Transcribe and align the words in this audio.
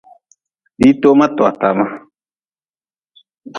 Ditoma 0.81 1.27
toa 1.35 1.51
tama. 1.61 1.85